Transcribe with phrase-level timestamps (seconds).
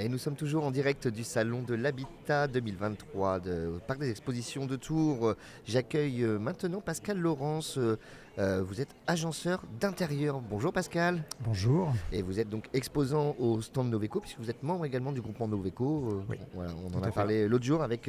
[0.00, 4.10] Et nous sommes toujours en direct du Salon de l'Habitat 2023 de, au Parc des
[4.10, 5.34] Expositions de Tours.
[5.66, 7.78] J'accueille euh, maintenant Pascal Laurence.
[7.78, 7.98] Euh,
[8.38, 10.40] euh, vous êtes agenceur d'intérieur.
[10.40, 11.24] Bonjour Pascal.
[11.40, 11.92] Bonjour.
[12.12, 15.48] Et vous êtes donc exposant au stand Noveco, puisque vous êtes membre également du groupement
[15.48, 16.22] Noveco.
[16.30, 18.08] Oui, Voilà, on en a parlé l'autre jour avec,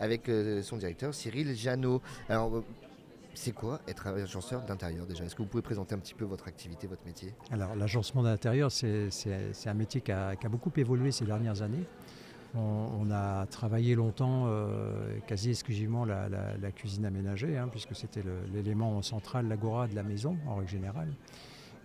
[0.00, 0.30] avec
[0.62, 2.00] son directeur Cyril Jeannot.
[2.30, 2.62] Alors,
[3.38, 5.24] c'est quoi être agenceur d'intérieur déjà?
[5.24, 7.34] Est-ce que vous pouvez présenter un petit peu votre activité, votre métier?
[7.50, 9.08] Alors l'agencement d'intérieur, c'est
[9.66, 11.84] un métier qui a, beaucoup évolué ces dernières années.
[12.54, 19.46] On, a travaillé longtemps euh, quasi exclusivement la, cuisine aménagée, hein, puisque c'était l'élément central,
[19.46, 21.12] l'agora de la maison en règle générale.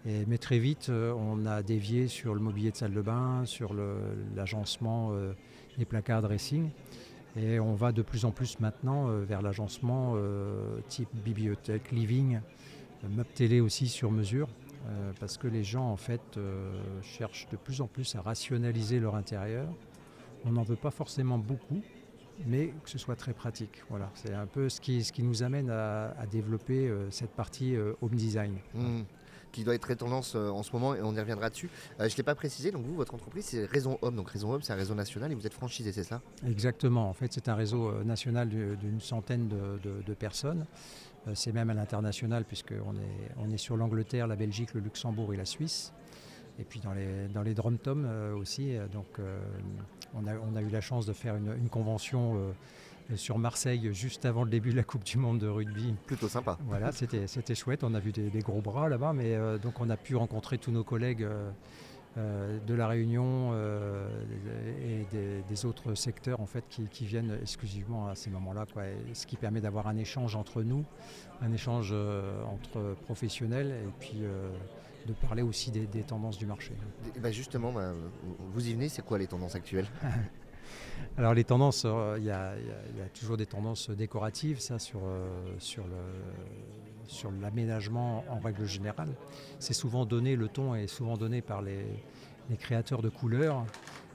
[0.05, 3.73] Mais très vite, euh, on a dévié sur le mobilier de salle de bain, sur
[4.35, 5.33] l'agencement euh,
[5.77, 6.71] des placards dressing.
[7.35, 12.39] Et on va de plus en plus maintenant euh, vers l'agencement euh, type bibliothèque, living,
[13.03, 14.47] euh, meubles télé aussi sur mesure.
[15.17, 16.37] Parce que les gens en fait
[17.01, 19.65] cherchent de plus en plus à rationaliser leur intérieur.
[20.43, 21.81] On n'en veut pas forcément beaucoup,
[22.45, 23.81] mais que ce soit très pratique.
[23.89, 28.15] Voilà, c'est un peu ce qui, ce qui nous amène à, développer cette partie home
[28.15, 28.57] design.
[28.73, 29.03] Hmm.
[29.53, 31.69] Qui doit être très tendance euh, en ce moment et on y reviendra dessus.
[31.99, 34.17] Euh, je ne l'ai pas précisé, donc vous, votre entreprise, c'est Raison Homme.
[34.17, 36.21] Donc Raison Homme, c'est un réseau national et vous êtes franchisé, c'est ça?
[36.45, 37.07] Exactement.
[37.07, 40.65] En fait, c'est un réseau euh, national du- d'une centaine de, personnes.
[41.33, 45.37] C'est même à l'international puisqu'on est, on est sur l'Angleterre, la Belgique, le Luxembourg et
[45.37, 45.93] la Suisse.
[46.59, 48.05] Et puis dans les, dans les drum-toms
[48.37, 48.75] aussi.
[48.91, 49.07] Donc
[50.13, 52.53] on, a, on a eu la chance de faire une, convention
[53.15, 55.93] sur Marseille juste avant le début de la Coupe du Monde de rugby.
[56.05, 56.57] Plutôt sympa.
[56.65, 57.83] Voilà, c'était chouette.
[57.83, 60.57] On a vu des, des gros bras là-bas, mais euh, donc on a pu rencontrer
[60.57, 61.49] tous nos collègues euh,
[62.17, 64.07] euh, de la Réunion euh,
[64.85, 68.65] et des, des autres secteurs en fait qui, qui viennent exclusivement à ces moments-là,
[69.13, 70.85] ce qui permet d'avoir un échange entre nous,
[71.41, 74.47] un échange euh, entre professionnels et puis euh,
[75.07, 76.73] de parler aussi des, des tendances du marché.
[77.15, 77.91] Et bah, justement, bah,
[78.53, 79.87] vous y venez, c'est quoi les tendances actuelles?
[81.17, 82.53] Alors les tendances, euh, il y, a-
[83.13, 85.27] toujours des tendances décoratives, ça sur, euh,
[85.59, 85.83] sur,
[87.07, 89.09] sur l'aménagement en règle générale.
[89.59, 91.85] C'est souvent donné, le ton est souvent donné par les,
[92.49, 93.63] les créateurs de couleurs,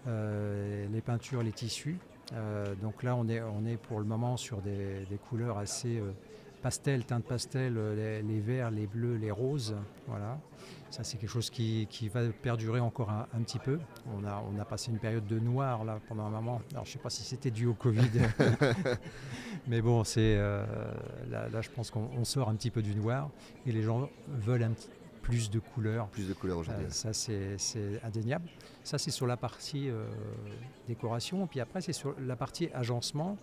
[0.09, 1.99] euh, les peintures, les tissus.
[2.83, 6.03] Donc là, on est, on est pour le moment sur des, des couleurs assez
[6.59, 9.77] pastel, teintes pastel, euh, les, les verts, les bleus, les roses.
[10.07, 10.39] Voilà.
[10.91, 13.79] Ça, c'est quelque chose qui, qui va perdurer encore un, un petit peu.
[14.17, 16.63] On a, on a passé une période de noir là pendant un moment.
[16.73, 18.11] Alors, je ne sais pas si c'était dû au Covid,
[19.69, 20.65] mais bon, c'est euh,
[21.31, 23.31] là, là, je pense qu'on on sort un petit peu du noir
[23.67, 24.89] et les gens veulent un petit
[25.29, 26.09] plus de couleurs.
[26.09, 26.87] Plus de couleurs aujourd'hui.
[26.87, 28.49] Euh, ça, c'est indéniable.
[28.85, 30.05] Ça, c'est sur la partie euh,
[30.87, 31.47] décoration.
[31.47, 33.37] Puis après, c'est sur la partie agencement.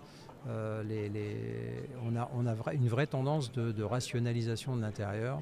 [0.48, 4.82] Euh, les- les- on a, on a vra- une vraie tendance de, de rationalisation de
[4.82, 5.42] l'intérieur.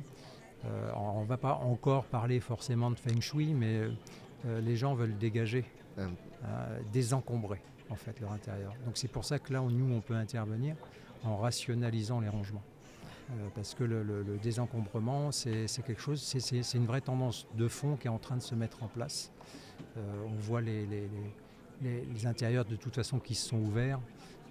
[0.95, 3.81] On ne va pas encore parler forcément de feng shui, mais
[4.45, 5.65] les gens veulent dégager,
[6.93, 8.73] désencombrer en fait leur intérieur.
[8.85, 10.75] Donc c'est pour ça que là, on- nous, on peut intervenir
[11.25, 12.63] en rationalisant les rangements.
[13.33, 16.39] Euh, parce que le, le- le désencombrement, c'est quelque chose, c'est-
[16.77, 19.31] une vraie tendance de fond qui est en train de se mettre en place.
[19.97, 21.33] Euh, on voit les, les- les-
[21.81, 23.99] les- les intérieurs de toute façon qui se sont ouverts,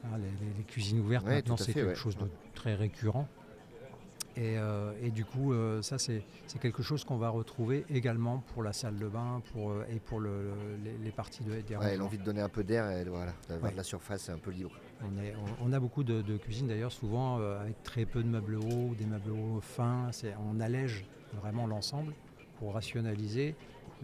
[0.05, 1.95] hein, les, cuisines ouvertes, Ouais, maintenant c'est quelque ouais.
[1.95, 3.29] chose de très récurrent.
[4.37, 6.23] Et, euh, et du coup, euh, ça c'est
[6.61, 10.21] quelque chose qu'on va retrouver également pour la salle de bain pour, euh, et pour
[10.21, 13.05] le- le- les, les parties de, des Ouais, l'envie de donner un peu d'air et
[13.05, 13.73] voilà, d'avoir Ouais.
[13.73, 14.71] de la surface un peu libre.
[15.03, 18.29] On, est- on- on a beaucoup de, de cuisines d'ailleurs, souvent avec très peu de
[18.29, 20.11] meubles hauts, des meubles hauts fins.
[20.51, 21.05] On allège
[21.41, 22.15] vraiment l'ensemble
[22.59, 23.55] pour rationaliser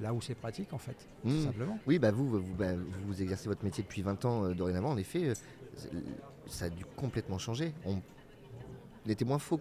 [0.00, 1.44] là où c'est pratique en fait, tout Mmh.
[1.44, 1.78] simplement.
[1.86, 2.72] Oui, bah vous, vous, bah,
[3.06, 4.90] vous exercez votre métier depuis 20 ans dorénavant.
[4.90, 5.32] En effet,
[6.46, 7.72] ça a dû complètement changer.
[7.86, 8.00] On,
[9.10, 9.58] était moins fo-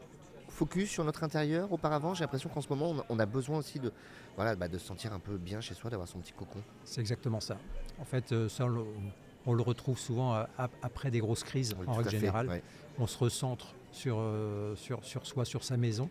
[0.58, 2.16] focus sur notre intérieur auparavant.
[2.16, 3.92] J'ai l'impression qu'en ce moment, on a, besoin aussi de,
[4.36, 6.60] voilà, bah, de se sentir un peu bien chez soi, d'avoir son petit cocon.
[6.84, 7.58] C'est exactement ça.
[8.00, 8.82] En fait, euh, ça, on le,
[9.46, 12.48] on le retrouve souvent euh, ap- après des grosses crises Oui, en règle fait, générale.
[12.48, 12.64] ouais.
[12.98, 16.10] On se recentre sur, euh, sur, sur soi, sur sa maison.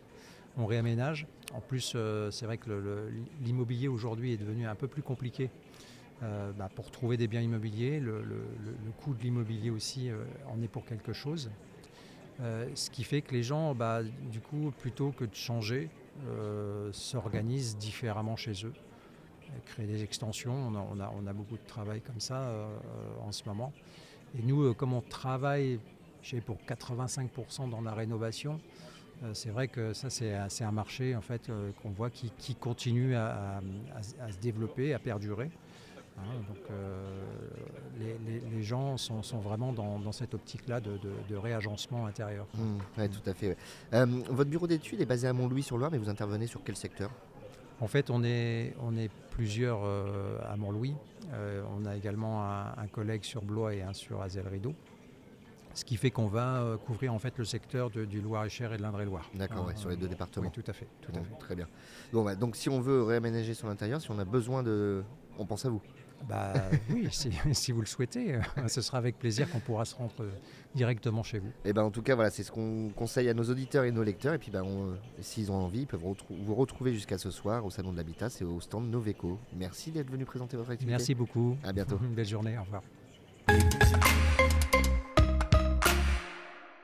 [0.57, 1.27] On réaménage.
[1.53, 3.11] En plus, euh, c'est vrai que
[3.43, 5.51] l'immobilier aujourd'hui est devenu un peu plus compliqué
[6.23, 7.99] euh, bah, pour trouver des biens immobiliers.
[7.99, 11.51] Le, le- le- le coût de l'immobilier aussi euh, en est pour quelque chose.
[12.41, 15.89] Euh, ce qui fait que les gens, bah, du coup, plutôt que de changer,
[16.29, 20.53] euh, s'organisent différemment chez eux, euh, créent des extensions.
[20.53, 22.51] On a, on a- beaucoup de travail comme ça
[23.23, 23.73] en ce moment.
[24.39, 25.79] Et nous, comme on travaille
[26.45, 28.61] pour 85% dans la rénovation,
[29.33, 31.51] c'est vrai que ça, c'est un- marché en fait,
[31.83, 33.61] qu'on voit qui, qui continue à
[34.31, 35.51] se développer, à perdurer.
[36.19, 37.21] Hein, donc euh,
[37.99, 42.07] les, les- les gens sont, sont vraiment dans, dans cette optique-là de, de- de réagencement
[42.07, 42.47] intérieur.
[42.55, 43.49] Mmh, ouais, tout à fait.
[43.49, 43.57] ouais.
[43.93, 47.11] Euh, votre bureau d'études est basé à Montlouis-sur-Loire, mais vous intervenez sur quel secteur?
[47.81, 50.95] En fait, on est, on est plusieurs euh, à Mont-Louis.
[51.35, 54.73] Euh, on a également un, un collègue sur Blois et un sur Azel-Rideau.
[55.75, 58.79] Ce qui fait qu'on va euh, couvrir en fait le secteur de- du Loir-et-Cher et
[58.79, 59.29] de l'Indre-et-Loire.
[59.35, 60.47] D'accord, ouais, sur les deux départements.
[60.47, 60.87] Oui, tout à fait.
[61.03, 61.39] Tout à fait.
[61.39, 61.67] Très bien.
[62.15, 65.03] Bon, bah, donc si on veut réaménager son intérieur, si on a besoin de...
[65.39, 65.83] On pense à vous.
[66.29, 66.53] Bah,
[66.91, 70.13] oui, si, si vous le souhaitez, euh, ce sera avec plaisir qu'on pourra se rendre
[70.21, 70.31] euh,
[70.75, 71.51] directement chez vous.
[71.65, 74.03] Et ben en tout cas, voilà, c'est ce qu'on conseille à nos auditeurs et nos
[74.03, 74.35] lecteurs.
[74.35, 77.71] Et puis, ben, on- s'ils ont envie, ils peuvent vous retrouver jusqu'à ce soir au
[77.71, 79.39] Salon de l'Habitat, c'est au stand Noveco.
[79.57, 80.91] Merci d'être venu présenter votre activité.
[80.91, 81.57] Merci beaucoup.
[81.63, 81.99] À bientôt.
[82.03, 82.57] Une belle journée.
[82.59, 82.83] Au revoir.